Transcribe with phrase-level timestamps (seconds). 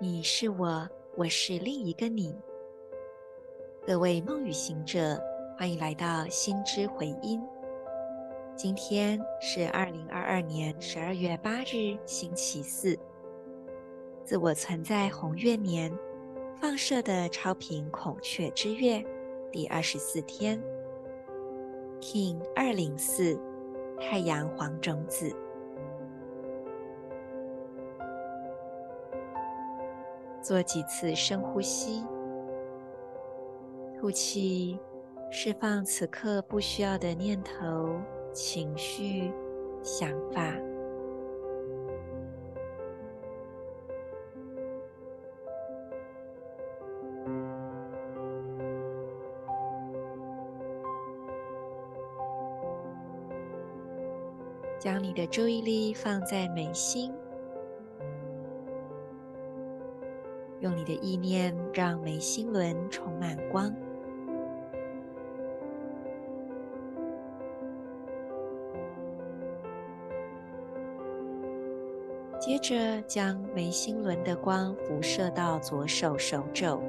[0.00, 2.34] 你是我，我是另一个你。
[3.86, 5.22] 各位梦语行者，
[5.56, 7.40] 欢迎来到心之回音。
[8.56, 12.98] 今天是二零二二年十二月八日，星期四。
[14.24, 15.96] 自我存在红月年
[16.60, 19.02] 放射的超频孔雀之月
[19.52, 20.60] 第二十四天
[22.00, 23.38] ，King 二零四
[24.00, 25.32] 太阳黄种子。
[30.44, 32.04] 做几次深呼吸，
[33.98, 34.78] 吐气，
[35.30, 37.98] 释放此刻不需要的念头、
[38.30, 39.32] 情绪、
[39.82, 40.54] 想法。
[54.78, 57.14] 将你的注意力放在眉心。
[60.84, 63.74] 的意念让眉心轮充满光，
[72.38, 76.82] 接着将眉心轮的光辐射到左手手肘，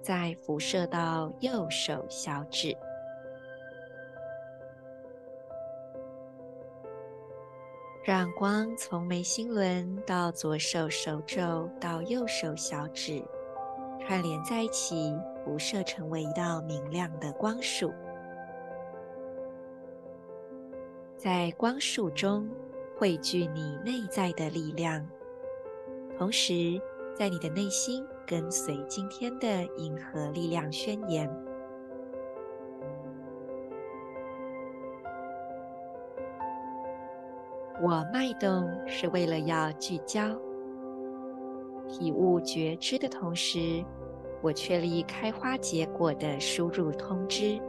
[0.00, 2.74] 再辐射到右手小指。
[8.04, 13.22] 让光从眉心轮到左手手肘到右手小指
[14.00, 15.14] 串联在一起，
[15.44, 17.92] 辐射成为一道明亮的光束。
[21.16, 22.48] 在光束中
[22.98, 25.08] 汇聚你内在的力量，
[26.18, 26.82] 同时
[27.14, 31.30] 在你的内心跟随今天的银河力量宣言。
[37.82, 40.22] 我脉动是为了要聚焦、
[41.88, 43.84] 体悟觉知的同时，
[44.40, 47.60] 我确立开花结果的输入通知。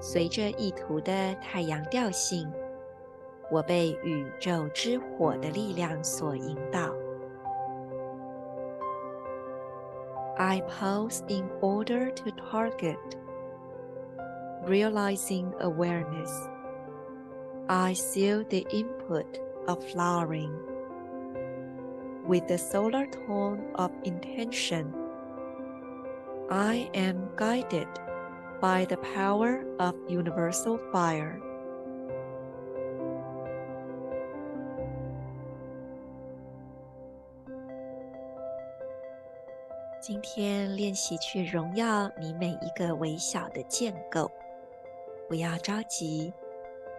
[0.00, 2.52] 随着意图的太阳调性，
[3.48, 6.92] 我被宇宙之火的力量所引导。
[10.36, 12.98] I pause in order to target,
[14.66, 16.53] realizing awareness.
[17.67, 20.51] I seal the input of flowering
[22.25, 24.93] with the solar tone of intention.
[26.49, 27.87] I am guided
[28.59, 31.39] by the power of universal fire.
[40.01, 44.31] 今天练习去荣耀你每一个微小的建构，
[45.27, 46.33] 不要着急。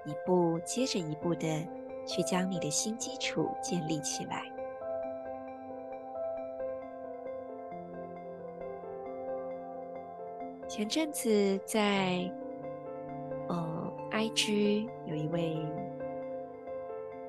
[0.05, 1.47] 一步接着一步的
[2.05, 4.43] 去将你的新基础建立起来。
[10.67, 12.29] 前阵子在
[13.47, 15.65] 呃 IG 有一位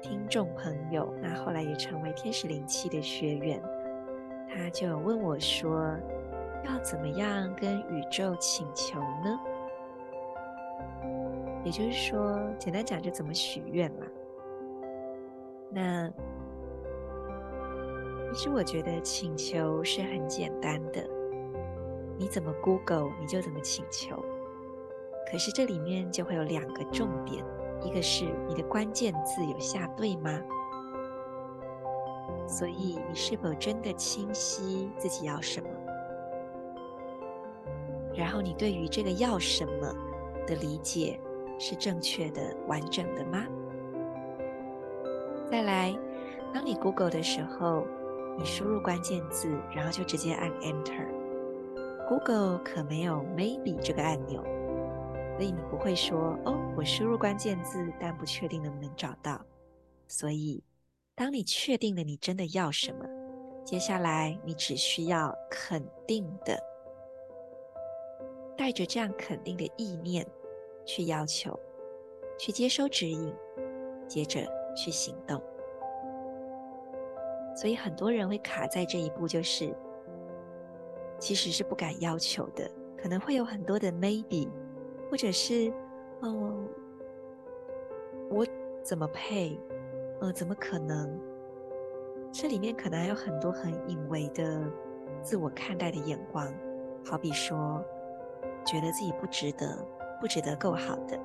[0.03, 3.63] 听众朋友，那后来也成为天使灵气的学员，
[4.49, 5.97] 他就问我说
[6.67, 9.39] ：“要怎么样跟宇宙请求呢？”
[11.67, 14.07] 也就是说，简单讲就怎么许愿嘛。
[15.69, 16.09] 那
[18.33, 21.05] 其实我觉得请求是很简单的，
[22.17, 24.15] 你怎么 Google 你就怎么请求。
[25.29, 27.45] 可是这里面就会有两个重点，
[27.83, 30.41] 一个是你的关键字有下对吗？
[32.47, 35.69] 所以你是否真的清晰自己要什么？
[38.15, 39.93] 然后你对于这个要什么
[40.47, 41.19] 的理解，
[41.59, 43.47] 是正确的、完整的吗？
[45.51, 45.97] 再来，
[46.53, 47.87] 当你 Google 的时候，
[48.37, 51.07] 你输入关键字，然后就直接按 Enter。
[52.09, 54.43] Google 可没有 Maybe 这个按钮，
[55.37, 59.41] 所以你不会说“哦，我输入关键字，但不确定能不能找到”。
[60.07, 60.63] 所以，
[61.15, 63.05] 当你确定了你真的要什么，
[63.65, 66.57] 接下来你只需要肯定的，
[68.57, 70.25] 带着这样肯定的意念。
[70.87, 71.59] 去要求，
[72.39, 73.35] 去接收指引，
[74.09, 74.41] 接着
[74.75, 75.43] 去行动。
[77.55, 79.75] 所以很多人会卡在这一步，就是
[81.19, 84.49] 其实是不敢要求的，可能会有很多的 maybe，
[85.11, 85.73] 或者是
[86.21, 86.55] 哦，
[88.31, 88.47] 我
[88.83, 89.59] 怎么配？
[90.21, 91.21] 呃，怎么可能？
[92.33, 94.63] 这里面可能还有很多很隐微的
[95.23, 96.53] 自我看待的眼光，
[97.05, 97.83] 好比说，
[98.65, 99.77] 觉得自己不值得。
[100.21, 101.19] 不值得够好的，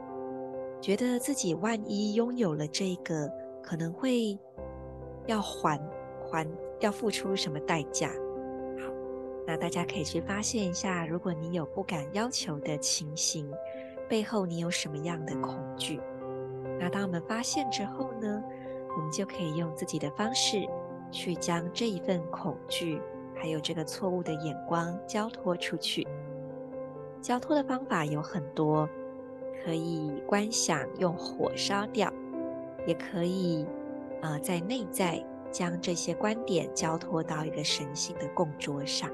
[0.81, 4.37] 觉得自己万一拥有了这个，可能会
[5.27, 5.79] 要还
[6.29, 6.47] 还
[6.79, 8.09] 要付出什么代价？
[8.09, 8.91] 好，
[9.45, 13.51] 那大家可以去发现一下，如果你有不敢要求的情形，
[14.09, 15.99] 背后你有什么样的恐惧？
[16.79, 18.43] 那当我们发现之后呢，
[18.97, 20.67] 我们就可以用自己的方式
[21.11, 22.99] 去将这一份恐惧，
[23.35, 26.07] 还有这个错误的眼光交托出去。
[27.21, 28.89] 交托的方法有很多，
[29.63, 32.11] 可以观想用火烧掉，
[32.87, 33.65] 也可以，
[34.21, 39.09] 呃，在内在将这些观点交托到一个神性的供桌上。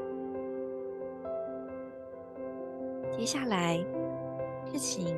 [3.12, 3.78] 接下来，
[4.72, 5.18] 事情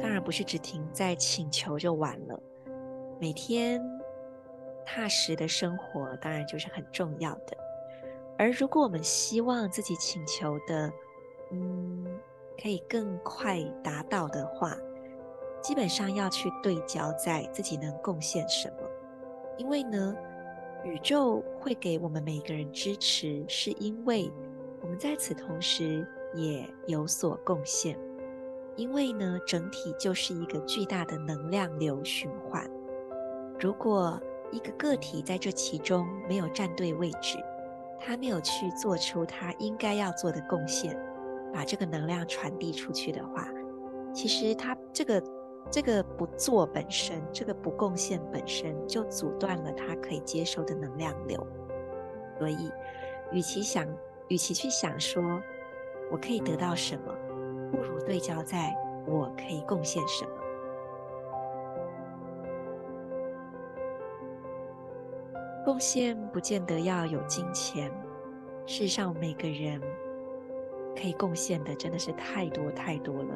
[0.00, 2.42] 当然不是只停在请求就完了，
[3.20, 3.82] 每天
[4.86, 7.56] 踏实的生活当然就是很重要的。
[8.38, 10.90] 而如果我们希望自己请求的，
[11.52, 12.04] 嗯，
[12.60, 14.76] 可以更快达到的话，
[15.62, 18.76] 基本上要去对焦在自己能贡献什么。
[19.58, 20.16] 因为呢，
[20.82, 24.32] 宇宙会给我们每个人支持，是因为
[24.80, 27.96] 我们在此同时也有所贡献。
[28.74, 32.66] 因为呢，整体就是一个巨大的能量流循环。
[33.60, 34.18] 如果
[34.50, 37.36] 一个个体在这其中没有站对位置，
[38.00, 40.98] 他没有去做出他应该要做的贡献，
[41.52, 43.48] 把这个能量传递出去的话，
[44.14, 45.22] 其实他这个
[45.70, 51.46] 这个不做本身，这个不贡献本身，就阻断了他可以接受的能量流。
[52.38, 52.70] 所以，
[53.30, 53.86] 与其想，
[54.28, 55.40] 与其去想说
[56.10, 57.14] 我可以得到什么，
[57.70, 58.74] 不如对焦在
[59.06, 60.30] 我可以贡献什么。
[65.64, 67.90] 贡献不见得要有金钱，
[68.66, 69.80] 世上每个人
[70.94, 73.34] 可以贡献的真的是太多太多了。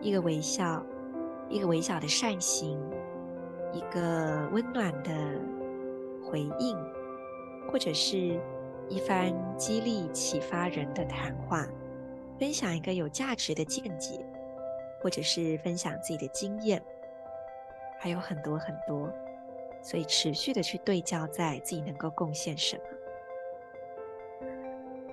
[0.00, 0.84] 一个微笑，
[1.48, 2.78] 一个微小的善行，
[3.72, 5.10] 一个温暖的
[6.22, 6.76] 回应，
[7.70, 8.38] 或者是
[8.88, 11.66] 一番激励启发人的谈话，
[12.38, 14.24] 分享一个有价值的见解，
[15.02, 16.82] 或者是分享自己的经验，
[17.98, 19.10] 还有很多很多。
[19.82, 22.82] 所以持续的去对焦在自己能够贡献什么，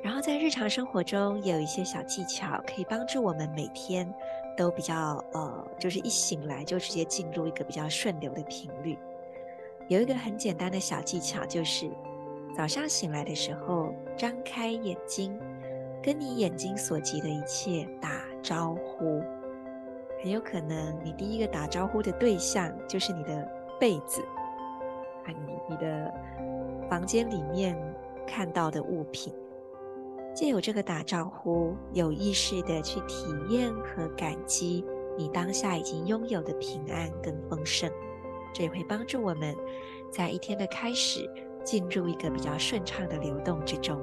[0.04, 4.14] 然后在日常生活中也有一些小技巧可以帮助我们每天
[4.58, 8.98] 都比较呃，就是一醒来就直接进入一个比较顺流的频率。
[9.88, 11.90] 有一个很简单的小技巧，就是
[12.56, 15.40] 早上醒来的时候，张开眼睛，
[16.02, 18.10] 跟你眼睛所及的一切打
[18.42, 19.24] 招呼。
[20.22, 24.22] 很有可能你第一个打招呼的对象就是你的被子。
[25.26, 26.14] 啊你你的
[26.90, 27.78] 房间里面
[28.28, 29.34] 看到的物品，
[30.34, 34.84] 借由这个打招呼，有意识的去体验和感激
[35.18, 37.92] 你当下已经拥有的平安跟丰盛，
[38.52, 39.56] 这也会帮助我们
[40.12, 41.30] 在一天的开始
[41.64, 44.02] 进入一个比较顺畅的流动之中。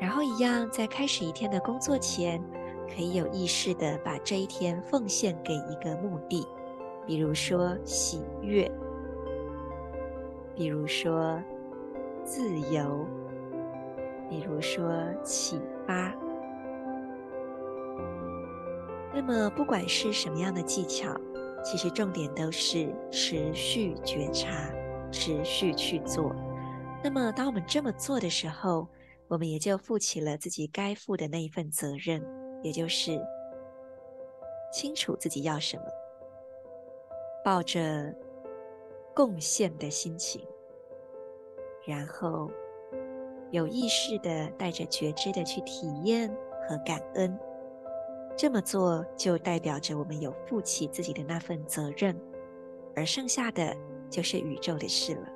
[0.00, 2.42] 然后一样，在开始一天的工作前，
[2.86, 6.46] 可以有意识的把这一天奉献给一个目的，
[7.06, 8.70] 比如说喜悦。
[10.54, 11.38] 比如说
[12.24, 13.06] 自由，
[14.28, 14.92] 比如说
[15.22, 16.14] 启发。
[19.12, 21.14] 那么，不管是什么样的技巧，
[21.64, 24.50] 其实重点都是持续觉察，
[25.10, 26.34] 持续去做。
[27.02, 28.86] 那么，当我们这么做的时候，
[29.28, 32.22] 我们也就负起了自己该负的那一份责任，
[32.62, 33.20] 也就是
[34.72, 35.84] 清楚自己要什么，
[37.44, 38.14] 抱着。
[39.14, 40.46] 贡献的心情，
[41.86, 42.50] 然后
[43.56, 46.28] 有意识的带着觉知的去体验
[46.68, 47.38] 和感恩，
[48.36, 52.14] 这么做就代表着我们有负起自己的那份责任，
[52.94, 53.74] 而剩下的
[54.10, 55.28] 就是宇宙的事了。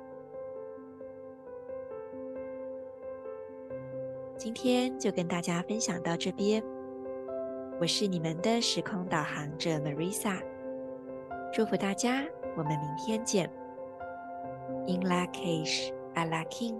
[4.37, 6.63] 今天就跟大家分享到这边，
[7.79, 10.39] 我是你们的时空导航者 Marisa，
[11.51, 12.23] 祝福大家，
[12.55, 13.49] 我们明天见。
[14.87, 16.75] In Lak'ech Ala K'in